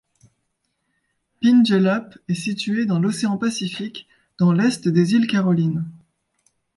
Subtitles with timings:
[1.43, 4.07] Pingelap est situé dans l'océan Pacifique,
[4.39, 5.85] dans l'est des îles Carolines.